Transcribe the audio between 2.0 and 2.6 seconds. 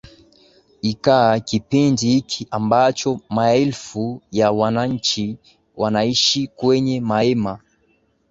hiki